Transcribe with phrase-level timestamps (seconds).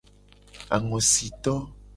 [0.77, 1.53] Angosito.